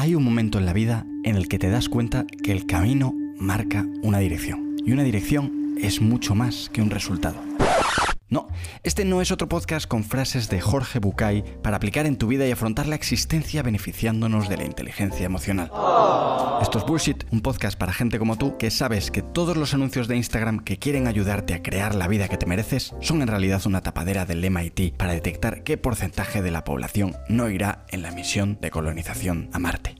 hay 0.00 0.14
un 0.14 0.24
momento 0.24 0.56
en 0.56 0.64
la 0.64 0.72
vida 0.72 1.04
en 1.24 1.36
el 1.36 1.46
que 1.46 1.58
te 1.58 1.68
das 1.68 1.90
cuenta 1.90 2.24
que 2.42 2.52
el 2.52 2.64
camino 2.64 3.14
marca 3.38 3.86
una 4.00 4.18
dirección. 4.18 4.76
Y 4.86 4.92
una 4.92 5.02
dirección 5.02 5.74
es 5.78 6.00
mucho 6.00 6.34
más 6.34 6.70
que 6.72 6.80
un 6.80 6.88
resultado. 6.88 7.42
No, 8.30 8.46
este 8.84 9.04
no 9.04 9.20
es 9.20 9.32
otro 9.32 9.48
podcast 9.48 9.88
con 9.88 10.04
frases 10.04 10.48
de 10.48 10.60
Jorge 10.60 11.00
Bucay 11.00 11.42
para 11.62 11.76
aplicar 11.76 12.06
en 12.06 12.16
tu 12.16 12.28
vida 12.28 12.46
y 12.46 12.52
afrontar 12.52 12.86
la 12.86 12.94
existencia 12.94 13.64
beneficiándonos 13.64 14.48
de 14.48 14.56
la 14.56 14.64
inteligencia 14.64 15.26
emocional. 15.26 15.68
Esto 16.62 16.78
es 16.78 16.84
Bullshit, 16.84 17.24
un 17.32 17.40
podcast 17.40 17.76
para 17.76 17.92
gente 17.92 18.20
como 18.20 18.38
tú 18.38 18.56
que 18.56 18.70
sabes 18.70 19.10
que 19.10 19.22
todos 19.22 19.56
los 19.56 19.74
anuncios 19.74 20.06
de 20.06 20.16
Instagram 20.16 20.60
que 20.60 20.78
quieren 20.78 21.08
ayudarte 21.08 21.54
a 21.54 21.62
crear 21.62 21.96
la 21.96 22.06
vida 22.06 22.28
que 22.28 22.36
te 22.36 22.46
mereces 22.46 22.94
son 23.00 23.20
en 23.20 23.26
realidad 23.26 23.62
una 23.66 23.80
tapadera 23.80 24.26
del 24.26 24.48
MIT 24.48 24.96
para 24.96 25.12
detectar 25.12 25.64
qué 25.64 25.76
porcentaje 25.76 26.40
de 26.40 26.52
la 26.52 26.62
población 26.62 27.16
no 27.28 27.50
irá 27.50 27.84
en 27.88 28.02
la 28.02 28.12
misión 28.12 28.58
de 28.60 28.70
colonización 28.70 29.50
a 29.52 29.58
Marte. 29.58 29.96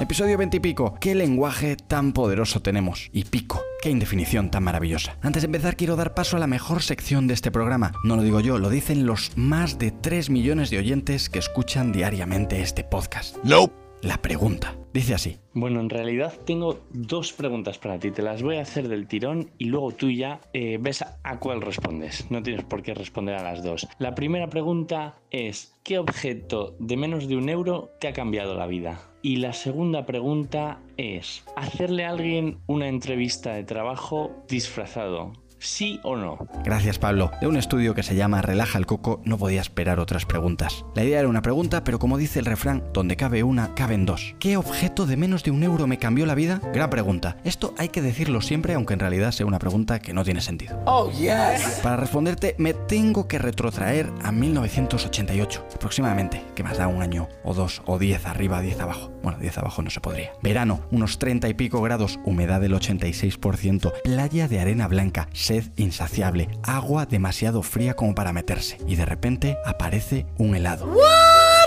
Episodio 0.00 0.38
20 0.38 0.58
y 0.58 0.60
pico. 0.60 0.94
¿Qué 1.00 1.16
lenguaje 1.16 1.74
tan 1.74 2.12
poderoso 2.12 2.62
tenemos? 2.62 3.10
Y 3.12 3.24
pico. 3.24 3.60
Qué 3.82 3.90
indefinición 3.90 4.48
tan 4.48 4.62
maravillosa. 4.62 5.16
Antes 5.22 5.42
de 5.42 5.46
empezar 5.46 5.74
quiero 5.74 5.96
dar 5.96 6.14
paso 6.14 6.36
a 6.36 6.40
la 6.40 6.46
mejor 6.46 6.82
sección 6.84 7.26
de 7.26 7.34
este 7.34 7.50
programa. 7.50 7.92
No 8.04 8.14
lo 8.14 8.22
digo 8.22 8.38
yo, 8.38 8.58
lo 8.58 8.70
dicen 8.70 9.06
los 9.06 9.36
más 9.36 9.76
de 9.78 9.90
3 9.90 10.30
millones 10.30 10.70
de 10.70 10.78
oyentes 10.78 11.28
que 11.28 11.40
escuchan 11.40 11.90
diariamente 11.90 12.60
este 12.60 12.84
podcast. 12.84 13.38
Nope. 13.42 13.74
La 14.02 14.22
pregunta. 14.22 14.77
Dice 14.98 15.14
así. 15.14 15.36
Bueno, 15.54 15.78
en 15.78 15.90
realidad 15.90 16.34
tengo 16.44 16.80
dos 16.90 17.32
preguntas 17.32 17.78
para 17.78 18.00
ti. 18.00 18.10
Te 18.10 18.20
las 18.20 18.42
voy 18.42 18.56
a 18.56 18.62
hacer 18.62 18.88
del 18.88 19.06
tirón 19.06 19.52
y 19.56 19.66
luego 19.66 19.92
tú 19.92 20.10
ya 20.10 20.40
eh, 20.52 20.76
ves 20.80 21.04
a 21.22 21.38
cuál 21.38 21.60
respondes. 21.60 22.28
No 22.32 22.42
tienes 22.42 22.64
por 22.64 22.82
qué 22.82 22.94
responder 22.94 23.36
a 23.36 23.44
las 23.44 23.62
dos. 23.62 23.86
La 24.00 24.16
primera 24.16 24.50
pregunta 24.50 25.14
es, 25.30 25.78
¿qué 25.84 26.00
objeto 26.00 26.74
de 26.80 26.96
menos 26.96 27.28
de 27.28 27.36
un 27.36 27.48
euro 27.48 27.90
te 28.00 28.08
ha 28.08 28.12
cambiado 28.12 28.56
la 28.56 28.66
vida? 28.66 29.00
Y 29.22 29.36
la 29.36 29.52
segunda 29.52 30.04
pregunta 30.04 30.80
es, 30.96 31.44
¿hacerle 31.54 32.04
a 32.04 32.10
alguien 32.10 32.58
una 32.66 32.88
entrevista 32.88 33.54
de 33.54 33.62
trabajo 33.62 34.32
disfrazado? 34.48 35.32
¿Sí 35.58 36.00
o 36.02 36.16
no? 36.16 36.46
Gracias 36.64 36.98
Pablo. 36.98 37.30
De 37.40 37.46
un 37.46 37.56
estudio 37.56 37.94
que 37.94 38.02
se 38.02 38.14
llama 38.14 38.42
Relaja 38.42 38.78
el 38.78 38.86
Coco 38.86 39.20
no 39.24 39.38
podía 39.38 39.60
esperar 39.60 39.98
otras 39.98 40.24
preguntas. 40.24 40.84
La 40.94 41.04
idea 41.04 41.20
era 41.20 41.28
una 41.28 41.42
pregunta, 41.42 41.84
pero 41.84 41.98
como 41.98 42.18
dice 42.18 42.38
el 42.38 42.44
refrán, 42.44 42.84
donde 42.92 43.16
cabe 43.16 43.42
una, 43.42 43.74
caben 43.74 44.06
dos. 44.06 44.34
¿Qué 44.38 44.56
objeto 44.56 45.06
de 45.06 45.16
menos 45.16 45.42
de 45.42 45.50
un 45.50 45.62
euro 45.62 45.86
me 45.86 45.98
cambió 45.98 46.26
la 46.26 46.34
vida? 46.34 46.60
Gran 46.72 46.90
pregunta. 46.90 47.36
Esto 47.44 47.74
hay 47.78 47.88
que 47.88 48.02
decirlo 48.02 48.40
siempre, 48.40 48.74
aunque 48.74 48.94
en 48.94 49.00
realidad 49.00 49.32
sea 49.32 49.46
una 49.46 49.58
pregunta 49.58 49.98
que 49.98 50.12
no 50.12 50.24
tiene 50.24 50.40
sentido. 50.40 50.80
Oh, 50.86 51.10
yes. 51.10 51.80
Para 51.82 51.96
responderte 51.96 52.54
me 52.58 52.74
tengo 52.74 53.26
que 53.26 53.38
retrotraer 53.38 54.10
a 54.22 54.32
1988, 54.32 55.66
aproximadamente, 55.74 56.42
que 56.54 56.62
más 56.62 56.78
da 56.78 56.88
un 56.88 57.02
año 57.02 57.28
o 57.44 57.54
dos 57.54 57.82
o 57.86 57.98
diez 57.98 58.26
arriba, 58.26 58.60
diez 58.60 58.80
abajo. 58.80 59.12
Bueno, 59.22 59.38
diez 59.38 59.58
abajo 59.58 59.82
no 59.82 59.90
se 59.90 60.00
podría. 60.00 60.32
Verano, 60.42 60.80
unos 60.90 61.18
30 61.18 61.48
y 61.48 61.54
pico 61.54 61.82
grados, 61.82 62.20
humedad 62.24 62.60
del 62.60 62.74
86%, 62.74 63.92
playa 64.04 64.48
de 64.48 64.60
arena 64.60 64.88
blanca, 64.88 65.28
sed 65.48 65.64
insaciable, 65.76 66.48
agua 66.62 67.06
demasiado 67.06 67.62
fría 67.62 67.94
como 67.94 68.14
para 68.14 68.34
meterse. 68.34 68.76
Y 68.86 68.96
de 68.96 69.06
repente 69.06 69.56
aparece 69.64 70.26
un 70.36 70.54
helado. 70.54 70.94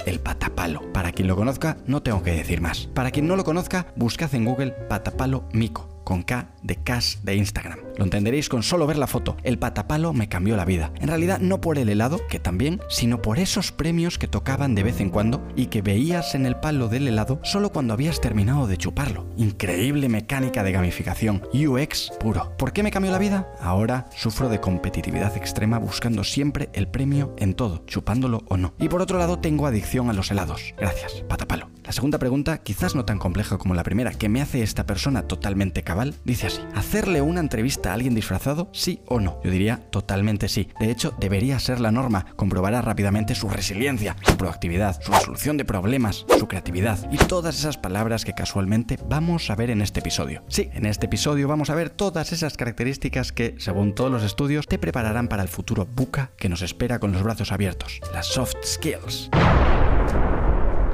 El 0.06 0.20
patapalo. 0.20 0.82
Para 0.94 1.12
quien 1.12 1.28
lo 1.28 1.36
conozca, 1.36 1.78
no 1.88 2.04
tengo 2.04 2.22
que 2.22 2.32
decir 2.32 2.62
más. 2.62 2.88
Para 2.94 3.10
quien 3.10 3.28
no 3.28 3.36
lo 3.36 3.44
conozca, 3.44 3.88
buscad 3.96 4.34
en 4.36 4.46
Google 4.46 4.72
patapalo 4.72 5.50
mico 5.52 5.91
con 6.04 6.24
K 6.24 6.52
de 6.64 6.76
Cash 6.76 7.18
de 7.24 7.36
Instagram. 7.36 7.80
Lo 7.98 8.04
entenderéis 8.04 8.50
con 8.50 8.64
solo 8.64 8.88
ver 8.88 8.98
la 8.98 9.08
foto. 9.08 9.38
El 9.44 9.60
patapalo 9.60 10.14
me 10.14 10.30
cambió 10.30 10.56
la 10.56 10.66
vida. 10.66 10.92
En 11.00 11.08
realidad 11.08 11.40
no 11.40 11.62
por 11.62 11.78
el 11.78 11.90
helado, 11.90 12.26
que 12.28 12.40
también, 12.40 12.82
sino 12.90 13.22
por 13.22 13.40
esos 13.40 13.72
premios 13.72 14.18
que 14.18 14.28
tocaban 14.28 14.76
de 14.76 14.84
vez 14.84 15.00
en 15.02 15.10
cuando 15.10 15.46
y 15.56 15.68
que 15.68 15.82
veías 15.82 16.36
en 16.36 16.46
el 16.46 16.56
palo 16.56 16.88
del 16.88 17.08
helado 17.08 17.40
solo 17.44 17.72
cuando 17.72 17.94
habías 17.94 18.22
terminado 18.22 18.68
de 18.68 18.78
chuparlo. 18.78 19.26
Increíble 19.38 20.10
mecánica 20.10 20.64
de 20.64 20.72
gamificación. 20.72 21.44
UX 21.54 22.12
puro. 22.20 22.56
¿Por 22.58 22.74
qué 22.74 22.84
me 22.84 22.92
cambió 22.92 23.12
la 23.12 23.20
vida? 23.20 23.52
Ahora 23.62 24.08
sufro 24.16 24.50
de 24.50 24.60
competitividad 24.60 25.36
extrema 25.38 25.80
buscando 25.80 26.24
siempre 26.24 26.70
el 26.74 26.88
premio 26.88 27.36
en 27.38 27.54
todo, 27.54 27.84
chupándolo 27.86 28.44
o 28.48 28.58
no. 28.58 28.74
Y 28.80 28.90
por 28.90 29.02
otro 29.02 29.18
lado 29.18 29.40
tengo 29.40 29.68
adicción 29.68 30.10
a 30.10 30.14
los 30.14 30.32
helados. 30.32 30.74
Gracias, 30.78 31.24
patapalo. 31.28 31.71
La 31.92 31.96
segunda 31.96 32.20
pregunta, 32.20 32.60
quizás 32.60 32.96
no 32.96 33.04
tan 33.04 33.20
compleja 33.20 33.58
como 33.58 33.74
la 33.74 33.84
primera, 33.84 34.12
que 34.12 34.30
me 34.30 34.42
hace 34.42 34.64
esta 34.64 34.86
persona 34.86 35.24
totalmente 35.24 35.84
cabal, 35.84 36.16
dice 36.24 36.48
así. 36.48 36.62
¿Hacerle 36.74 37.22
una 37.22 37.42
entrevista 37.42 37.92
a 37.92 37.96
alguien 37.96 38.16
disfrazado? 38.16 38.70
¿Sí 38.72 39.02
o 39.08 39.20
no? 39.20 39.42
Yo 39.44 39.52
diría 39.52 39.90
totalmente 39.90 40.48
sí. 40.48 40.70
De 40.80 40.90
hecho, 40.90 41.14
debería 41.20 41.60
ser 41.60 41.82
la 41.82 41.92
norma. 41.92 42.28
Comprobará 42.38 42.82
rápidamente 42.82 43.36
su 43.36 43.50
resiliencia, 43.50 44.16
su 44.22 44.38
proactividad, 44.38 45.02
su 45.02 45.12
resolución 45.12 45.58
de 45.58 45.66
problemas, 45.66 46.26
su 46.40 46.48
creatividad 46.48 47.12
y 47.12 47.18
todas 47.18 47.60
esas 47.60 47.76
palabras 47.76 48.24
que 48.24 48.32
casualmente 48.32 48.98
vamos 49.10 49.50
a 49.50 49.56
ver 49.58 49.70
en 49.70 49.82
este 49.82 50.00
episodio. 50.00 50.46
Sí, 50.48 50.70
en 50.72 50.86
este 50.86 51.08
episodio 51.08 51.50
vamos 51.50 51.70
a 51.72 51.76
ver 51.76 51.90
todas 51.90 52.32
esas 52.32 52.56
características 52.56 53.34
que, 53.34 53.56
según 53.58 53.96
todos 53.96 54.10
los 54.10 54.24
estudios, 54.24 54.66
te 54.66 54.80
prepararán 54.80 55.28
para 55.28 55.44
el 55.44 55.50
futuro 55.50 55.86
buca 55.94 56.32
que 56.38 56.48
nos 56.48 56.62
espera 56.62 57.00
con 57.00 57.12
los 57.12 57.22
brazos 57.22 57.52
abiertos. 57.52 58.00
Las 58.14 58.28
soft 58.28 58.56
skills 58.64 59.30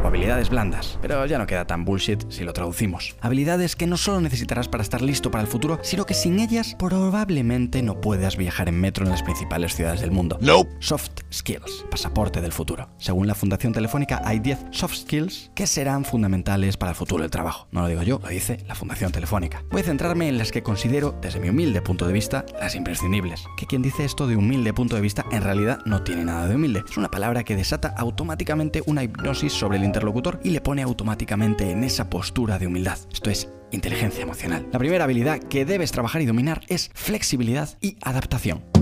o 0.08 0.10
habilidades 0.10 0.50
blandas, 0.50 0.98
pero 1.02 1.26
ya 1.26 1.38
no 1.38 1.48
queda 1.48 1.66
tan 1.66 1.84
bullshit 1.84 2.24
si 2.30 2.44
lo 2.44 2.54
traducimos. 2.54 3.16
Habilidades 3.22 3.76
que 3.76 3.88
no 3.88 3.98
solo 3.98 4.22
necesitarás 4.22 4.68
para 4.68 4.82
estar 4.82 5.02
listo 5.02 5.32
para 5.32 5.42
el 5.42 5.48
futuro, 5.48 5.80
sino 5.84 6.06
que 6.06 6.14
sin 6.14 6.40
ellas 6.40 6.76
probablemente 6.80 7.82
no 7.82 8.00
puedas 8.00 8.38
viajar 8.38 8.70
en 8.70 8.80
metro 8.80 9.04
en 9.04 9.12
las 9.12 9.24
principales 9.24 9.76
ciudades 9.76 10.02
del 10.02 10.12
mundo. 10.12 10.38
Nope. 10.42 10.72
Soft 10.80 11.12
skills, 11.32 11.86
pasaporte 11.92 12.42
del 12.42 12.52
futuro. 12.52 12.90
Según 12.98 13.28
la 13.28 13.36
Fundación 13.36 13.74
Telefónica, 13.74 14.22
hay 14.24 14.40
10 14.40 14.68
soft 14.72 14.96
skills 14.96 15.52
que 15.56 15.68
serán 15.68 16.06
fundamentales 16.06 16.78
para 16.78 16.92
el 16.92 16.96
futuro 16.96 17.24
del 17.24 17.32
trabajo. 17.32 17.68
No 17.72 17.82
lo 17.82 17.88
digo 17.88 18.04
yo, 18.04 18.20
lo 18.22 18.30
dice 18.30 18.64
la 18.68 18.76
Fundación 18.76 19.12
Telefónica. 19.12 19.64
Voy 19.72 19.82
a 19.82 19.86
centrarme 19.86 20.30
en 20.30 20.38
las 20.38 20.52
que 20.52 20.64
considero, 20.64 21.18
desde 21.22 21.40
mi 21.40 21.50
humilde 21.50 21.82
punto 21.82 22.08
de 22.08 22.14
vista, 22.14 22.46
las 22.60 22.76
imprescindibles. 22.76 23.44
Que 23.58 23.66
quien 23.66 23.82
dice 23.82 24.06
esto 24.06 24.28
de 24.28 24.36
humilde 24.36 24.74
punto 24.74 24.96
de 24.96 25.02
vista 25.02 25.26
en 25.32 25.42
realidad 25.42 25.80
no 25.86 26.04
tiene 26.04 26.24
nada 26.24 26.48
de 26.48 26.56
humilde. 26.56 26.84
Es 26.90 26.98
una 26.98 27.12
palabra 27.12 27.44
que 27.44 27.56
desata 27.56 27.94
automáticamente 27.98 28.82
una 28.86 29.04
hipnosis 29.04 29.54
sobre 29.54 29.78
el 29.78 29.84
interlocutor 29.98 30.40
y 30.44 30.52
le 30.52 30.62
pone 30.62 30.84
automáticamente 30.84 31.72
en 31.72 31.84
esa 31.84 32.10
postura 32.10 32.60
de 32.60 32.68
humildad. 32.68 33.00
Esto 33.12 33.32
es 33.32 33.50
inteligencia 33.72 34.22
emocional. 34.22 34.68
La 34.72 34.80
primera 34.80 35.06
habilidad 35.06 35.40
que 35.40 35.66
debes 35.66 35.92
trabajar 35.92 36.22
y 36.22 36.26
dominar 36.26 36.62
es 36.68 36.92
flexibilidad 36.94 37.78
y 37.82 37.98
adaptación 38.02 38.77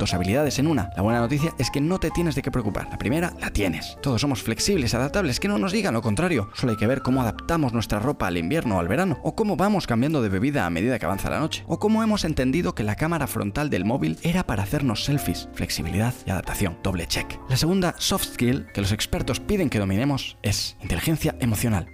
dos 0.00 0.14
habilidades 0.14 0.58
en 0.58 0.66
una. 0.66 0.90
La 0.96 1.02
buena 1.02 1.20
noticia 1.20 1.54
es 1.58 1.70
que 1.70 1.80
no 1.80 2.00
te 2.00 2.10
tienes 2.10 2.34
de 2.34 2.42
qué 2.42 2.50
preocupar. 2.50 2.88
La 2.90 2.98
primera 2.98 3.32
la 3.38 3.50
tienes. 3.50 3.96
Todos 4.02 4.20
somos 4.20 4.42
flexibles, 4.42 4.94
adaptables, 4.94 5.38
que 5.38 5.46
no 5.46 5.58
nos 5.58 5.70
digan 5.70 5.94
lo 5.94 6.02
contrario. 6.02 6.50
Solo 6.54 6.72
hay 6.72 6.78
que 6.78 6.88
ver 6.88 7.02
cómo 7.02 7.20
adaptamos 7.20 7.72
nuestra 7.72 8.00
ropa 8.00 8.26
al 8.26 8.38
invierno 8.38 8.76
o 8.76 8.80
al 8.80 8.88
verano, 8.88 9.20
o 9.22 9.36
cómo 9.36 9.56
vamos 9.56 9.86
cambiando 9.86 10.22
de 10.22 10.28
bebida 10.28 10.66
a 10.66 10.70
medida 10.70 10.98
que 10.98 11.06
avanza 11.06 11.30
la 11.30 11.38
noche, 11.38 11.62
o 11.68 11.78
cómo 11.78 12.02
hemos 12.02 12.24
entendido 12.24 12.74
que 12.74 12.82
la 12.82 12.96
cámara 12.96 13.26
frontal 13.26 13.70
del 13.70 13.84
móvil 13.84 14.18
era 14.22 14.44
para 14.46 14.62
hacernos 14.64 15.04
selfies. 15.04 15.48
Flexibilidad 15.54 16.14
y 16.26 16.30
adaptación. 16.30 16.78
Doble 16.82 17.06
check. 17.06 17.38
La 17.48 17.56
segunda 17.56 17.94
soft 17.98 18.32
skill 18.32 18.66
que 18.72 18.80
los 18.80 18.92
expertos 18.92 19.38
piden 19.38 19.70
que 19.70 19.78
dominemos 19.78 20.38
es 20.42 20.76
inteligencia 20.80 21.36
emocional. 21.40 21.88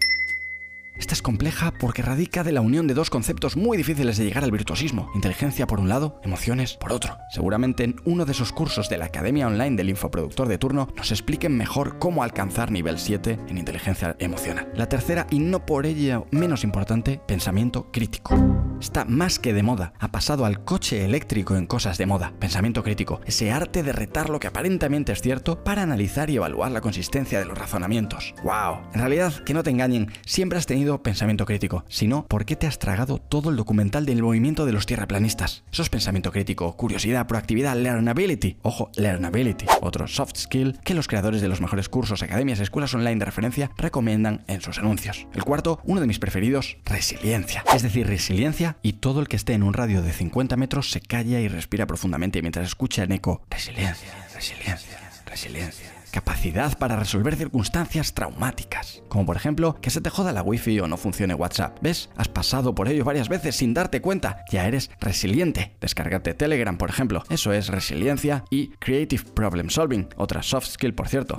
Esta 0.99 1.13
es 1.13 1.23
compleja 1.23 1.73
porque 1.79 2.03
radica 2.03 2.43
de 2.43 2.53
la 2.53 2.63
unión 2.63 2.87
de 2.87 2.95
dos 2.95 3.11
conceptos 3.11 3.57
muy 3.57 3.77
difíciles 3.77 4.17
de 4.17 4.25
llegar 4.25 4.45
al 4.45 4.51
virtuosismo. 4.51 5.11
Inteligencia 5.15 5.67
por 5.67 5.79
un 5.79 5.89
lado, 5.89 6.21
emociones 6.25 6.75
por 6.75 6.93
otro. 6.93 7.19
Seguramente 7.31 7.85
en 7.85 7.97
uno 8.05 8.25
de 8.25 8.33
esos 8.33 8.53
cursos 8.53 8.89
de 8.89 8.97
la 8.97 9.07
Academia 9.07 9.47
Online 9.47 9.77
del 9.77 9.91
Infoproductor 9.91 10.49
de 10.49 10.59
turno 10.59 10.89
nos 10.97 11.11
expliquen 11.11 11.57
mejor 11.57 11.99
cómo 11.99 12.23
alcanzar 12.23 12.71
nivel 12.71 12.99
7 12.99 13.39
en 13.49 13.59
inteligencia 13.59 14.17
emocional. 14.19 14.73
La 14.75 14.89
tercera, 14.89 15.27
y 15.31 15.39
no 15.39 15.67
por 15.67 15.87
ello 15.87 16.27
menos 16.31 16.65
importante, 16.65 17.21
pensamiento 17.27 17.91
crítico. 17.93 18.35
Está 18.81 19.05
más 19.05 19.39
que 19.39 19.55
de 19.55 19.63
moda. 19.63 19.93
Ha 19.99 20.13
pasado 20.13 20.45
al 20.45 20.65
coche 20.65 21.05
eléctrico 21.05 21.57
en 21.57 21.67
cosas 21.67 21.99
de 21.99 22.07
moda. 22.07 22.33
Pensamiento 22.39 22.83
crítico. 22.83 23.21
Ese 23.27 23.51
arte 23.51 23.83
de 23.83 23.93
retar 23.93 24.31
lo 24.31 24.39
que 24.39 24.49
aparentemente 24.49 25.13
es 25.13 25.23
cierto 25.23 25.65
para 25.65 25.83
analizar 25.83 26.31
y 26.31 26.37
evaluar 26.37 26.73
la 26.73 26.81
consistencia 26.81 27.39
de 27.39 27.47
los 27.47 27.57
razonamientos. 27.57 28.35
¡Wow! 28.45 28.81
En 28.93 29.01
realidad, 29.01 29.33
que 29.45 29.55
no 29.55 29.63
te 29.63 29.71
engañen, 29.71 30.13
siempre 30.25 30.59
has 30.59 30.67
tenido 30.67 30.86
pensamiento 31.03 31.45
crítico, 31.45 31.85
sino 31.89 32.27
por 32.27 32.45
qué 32.45 32.57
te 32.57 32.67
has 32.67 32.79
tragado 32.79 33.19
todo 33.19 33.51
el 33.51 33.57
documental 33.57 34.07
del 34.07 34.23
movimiento 34.23 34.67
de 34.67 34.73
los 34.73 34.87
tierraplanistas. 34.87 35.65
Eso 35.73 35.83
es 35.83 35.89
pensamiento 35.89 36.33
crítico, 36.33 36.77
curiosidad, 36.77 37.27
proactividad, 37.27 37.77
learnability. 37.77 38.57
Ojo, 38.63 38.91
learnability, 38.97 39.67
otro 39.81 40.07
soft 40.07 40.37
skill 40.37 40.79
que 40.85 40.95
los 40.95 41.09
creadores 41.09 41.41
de 41.41 41.49
los 41.49 41.61
mejores 41.61 41.89
cursos, 41.89 42.23
academias, 42.23 42.61
escuelas 42.61 42.95
online 42.95 43.19
de 43.19 43.25
referencia 43.25 43.71
recomiendan 43.77 44.45
en 44.47 44.61
sus 44.61 44.79
anuncios. 44.79 45.27
El 45.35 45.45
cuarto, 45.45 45.81
uno 45.85 46.01
de 46.01 46.07
mis 46.07 46.19
preferidos, 46.19 46.79
resiliencia. 46.85 47.65
Es 47.75 47.83
decir, 47.83 48.07
resiliencia 48.07 48.79
y 48.83 48.95
todo 48.95 49.21
el 49.21 49.29
que 49.29 49.37
esté 49.37 49.55
en 49.55 49.63
un 49.63 49.75
radio 49.75 50.03
de 50.03 50.13
50 50.13 50.57
metros 50.57 50.91
se 50.91 51.01
calla 51.01 51.41
y 51.41 51.49
respira 51.49 51.87
profundamente 51.87 52.43
mientras 52.43 52.67
escucha 52.67 53.03
en 53.03 53.13
eco 53.13 53.43
resiliencia, 53.51 54.13
resiliencia, 54.35 54.99
resiliencia 55.27 55.96
capacidad 56.17 56.79
para 56.79 56.97
resolver 56.97 57.37
circunstancias 57.37 58.15
traumáticas, 58.15 59.03
como 59.11 59.27
por 59.27 59.37
ejemplo 59.37 59.79
que 59.83 59.91
se 59.91 60.01
te 60.01 60.09
joda 60.09 60.33
la 60.33 60.43
wifi 60.43 60.81
o 60.81 60.89
no 60.89 60.97
funcione 60.97 61.35
WhatsApp. 61.35 61.77
¿Ves? 61.83 62.09
Has 62.17 62.29
pasado 62.29 62.75
por 62.75 62.89
ello 62.89 63.05
varias 63.05 63.29
veces 63.29 63.55
sin 63.57 63.75
darte 63.75 64.01
cuenta. 64.01 64.43
Ya 64.51 64.67
eres 64.67 64.91
resiliente. 64.99 65.77
Descárgate 65.79 66.33
Telegram, 66.33 66.79
por 66.79 66.89
ejemplo. 66.89 67.23
Eso 67.29 67.53
es 67.53 67.69
resiliencia 67.69 68.45
y 68.51 68.69
creative 68.79 69.25
problem 69.35 69.69
solving, 69.69 70.09
otra 70.17 70.43
soft 70.43 70.69
skill, 70.69 70.95
por 70.95 71.07
cierto. 71.09 71.39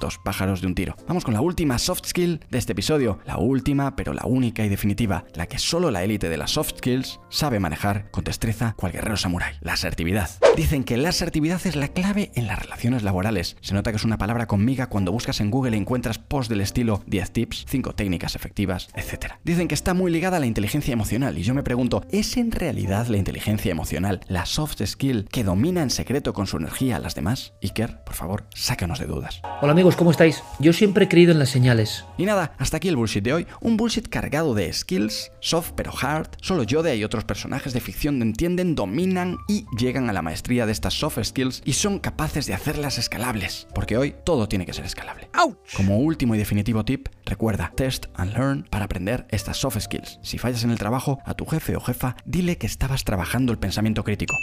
dos 0.00 0.18
pájaros 0.18 0.60
de 0.60 0.66
un 0.66 0.74
tiro. 0.74 0.96
Vamos 1.06 1.24
con 1.24 1.34
la 1.34 1.40
última 1.40 1.78
soft 1.78 2.06
skill 2.06 2.40
de 2.50 2.58
este 2.58 2.72
episodio, 2.72 3.20
la 3.24 3.38
última 3.38 3.94
pero 3.94 4.14
la 4.14 4.26
única 4.26 4.64
y 4.64 4.68
definitiva, 4.68 5.26
la 5.34 5.46
que 5.46 5.60
solo 5.60 5.92
la 5.92 6.02
élite 6.02 6.28
de 6.28 6.36
las 6.36 6.50
soft 6.50 6.78
skills 6.78 7.20
sabe 7.30 7.60
manejar 7.60 8.10
con 8.10 8.24
destreza 8.24 8.74
cual 8.76 8.90
guerrero 8.90 9.16
samurái, 9.16 9.54
la 9.60 9.74
asertividad. 9.74 10.28
Dicen 10.56 10.84
que 10.84 10.96
la 10.96 11.10
asertividad 11.10 11.60
es 11.66 11.76
la 11.76 11.88
clave 11.88 12.30
en 12.34 12.46
las 12.46 12.58
relaciones 12.58 13.02
laborales. 13.02 13.58
Se 13.60 13.74
nota 13.74 13.90
que 13.90 13.98
es 13.98 14.04
una 14.04 14.16
palabra 14.16 14.46
con 14.46 14.64
miga 14.64 14.86
cuando 14.86 15.12
buscas 15.12 15.40
en 15.42 15.50
Google 15.50 15.76
y 15.76 15.80
encuentras 15.80 16.18
posts 16.18 16.48
del 16.48 16.62
estilo 16.62 17.02
10 17.06 17.30
tips, 17.30 17.66
5 17.68 17.94
técnicas 17.94 18.34
efectivas, 18.36 18.88
etc. 18.94 19.34
Dicen 19.44 19.68
que 19.68 19.74
está 19.74 19.92
muy 19.92 20.10
ligada 20.10 20.38
a 20.38 20.40
la 20.40 20.46
inteligencia 20.46 20.94
emocional 20.94 21.36
y 21.36 21.42
yo 21.42 21.52
me 21.52 21.62
pregunto, 21.62 22.06
¿es 22.10 22.38
en 22.38 22.52
realidad 22.52 23.06
la 23.08 23.18
inteligencia 23.18 23.70
emocional 23.70 24.20
la 24.28 24.46
soft 24.46 24.82
skill 24.82 25.28
que 25.30 25.44
domina 25.44 25.82
en 25.82 25.90
secreto 25.90 26.32
con 26.32 26.46
su 26.46 26.56
energía 26.56 26.96
a 26.96 27.00
las 27.00 27.14
demás? 27.14 27.52
Iker, 27.62 28.02
por 28.04 28.14
favor, 28.14 28.46
sácanos 28.54 28.98
de 28.98 29.08
dudas. 29.08 29.42
Hola 29.60 29.72
amigos, 29.72 29.94
¿cómo 29.94 30.10
estáis? 30.10 30.42
Yo 30.58 30.72
siempre 30.72 31.04
he 31.04 31.08
creído 31.08 31.32
en 31.32 31.38
las 31.38 31.50
señales. 31.50 32.06
Y 32.16 32.24
nada, 32.24 32.54
hasta 32.56 32.78
aquí 32.78 32.88
el 32.88 32.96
bullshit 32.96 33.22
de 33.22 33.34
hoy. 33.34 33.46
Un 33.60 33.76
bullshit 33.76 34.08
cargado 34.08 34.54
de 34.54 34.72
skills, 34.72 35.32
soft 35.40 35.72
pero 35.76 35.92
hard. 36.00 36.30
Solo 36.40 36.62
Yoda 36.62 36.94
y 36.94 37.04
otros 37.04 37.24
personajes 37.24 37.74
de 37.74 37.80
ficción 37.80 38.22
entienden, 38.22 38.74
dominan 38.74 39.36
y 39.48 39.66
llegan 39.76 40.08
a 40.08 40.14
la 40.14 40.22
maestría 40.22 40.45
de 40.46 40.72
estas 40.72 40.94
soft 40.94 41.18
skills 41.22 41.62
y 41.64 41.72
son 41.72 41.98
capaces 41.98 42.46
de 42.46 42.54
hacerlas 42.54 42.98
escalables. 42.98 43.66
Porque 43.74 43.96
hoy 43.96 44.14
todo 44.24 44.48
tiene 44.48 44.64
que 44.64 44.72
ser 44.72 44.84
escalable. 44.84 45.28
Como 45.76 45.98
último 45.98 46.34
y 46.34 46.38
definitivo 46.38 46.84
tip, 46.84 47.08
recuerda 47.24 47.72
test 47.76 48.06
and 48.14 48.32
learn 48.32 48.66
para 48.70 48.84
aprender 48.84 49.26
estas 49.30 49.56
soft 49.56 49.80
skills. 49.80 50.20
Si 50.22 50.38
fallas 50.38 50.62
en 50.62 50.70
el 50.70 50.78
trabajo, 50.78 51.18
a 51.24 51.34
tu 51.34 51.46
jefe 51.46 51.76
o 51.76 51.80
jefa, 51.80 52.16
dile 52.24 52.58
que 52.58 52.66
estabas 52.66 53.04
trabajando 53.04 53.52
el 53.52 53.58
pensamiento 53.58 54.04
crítico. 54.04 54.36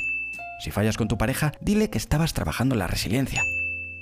Si 0.59 0.71
fallas 0.71 0.97
con 0.97 1.07
tu 1.07 1.17
pareja, 1.17 1.53
dile 1.61 1.89
que 1.89 1.97
estabas 1.97 2.33
trabajando 2.33 2.75
la 2.75 2.87
resiliencia. 2.87 3.43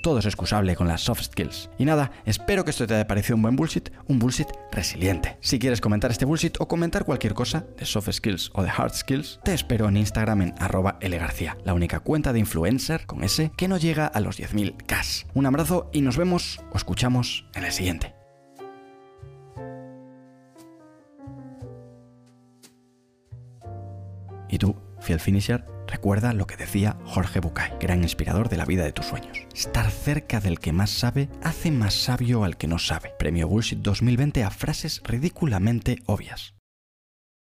Todo 0.02 0.18
es 0.18 0.26
excusable 0.26 0.74
con 0.74 0.88
las 0.88 1.00
soft 1.00 1.22
skills. 1.22 1.70
Y 1.78 1.84
nada, 1.84 2.10
espero 2.24 2.64
que 2.64 2.72
esto 2.72 2.88
te 2.88 2.94
haya 2.94 3.06
parecido 3.06 3.36
un 3.36 3.42
buen 3.42 3.54
bullshit, 3.54 3.88
un 4.08 4.18
bullshit 4.18 4.48
resiliente. 4.72 5.38
Si 5.40 5.60
quieres 5.60 5.80
comentar 5.80 6.10
este 6.10 6.24
bullshit 6.24 6.56
o 6.58 6.66
comentar 6.66 7.04
cualquier 7.04 7.34
cosa 7.34 7.64
de 7.78 7.86
soft 7.86 8.10
skills 8.10 8.50
o 8.54 8.64
de 8.64 8.70
hard 8.70 8.94
skills, 8.94 9.38
te 9.44 9.54
espero 9.54 9.88
en 9.88 9.96
Instagram 9.96 10.42
en 10.42 10.54
arroba 10.58 10.98
lgarcía, 11.00 11.56
la 11.64 11.72
única 11.72 12.00
cuenta 12.00 12.32
de 12.32 12.40
influencer 12.40 13.06
con 13.06 13.22
ese 13.22 13.52
que 13.56 13.68
no 13.68 13.78
llega 13.78 14.06
a 14.06 14.18
los 14.18 14.40
10.000 14.40 14.76
Ks. 14.86 15.26
Un 15.34 15.46
abrazo 15.46 15.88
y 15.92 16.02
nos 16.02 16.16
vemos 16.16 16.60
o 16.72 16.76
escuchamos 16.76 17.46
en 17.54 17.64
el 17.64 17.72
siguiente. 17.72 18.16
¿Y 24.48 24.58
tú, 24.58 24.76
fiel 25.00 25.20
finisher? 25.20 25.71
Recuerda 25.86 26.32
lo 26.32 26.46
que 26.46 26.56
decía 26.56 26.96
Jorge 27.04 27.40
Bucay, 27.40 27.72
gran 27.80 28.02
inspirador 28.02 28.48
de 28.48 28.56
la 28.56 28.64
vida 28.64 28.84
de 28.84 28.92
tus 28.92 29.06
sueños. 29.06 29.38
Estar 29.54 29.90
cerca 29.90 30.40
del 30.40 30.58
que 30.58 30.72
más 30.72 30.90
sabe 30.90 31.28
hace 31.42 31.70
más 31.70 31.94
sabio 31.94 32.44
al 32.44 32.56
que 32.56 32.66
no 32.66 32.78
sabe. 32.78 33.12
Premio 33.18 33.48
Bullshit 33.48 33.78
2020 33.78 34.44
a 34.44 34.50
frases 34.50 35.02
ridículamente 35.04 35.98
obvias. 36.06 36.54